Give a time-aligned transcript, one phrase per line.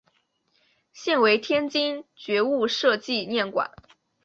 [0.93, 3.69] 现为天津觉悟社纪念馆。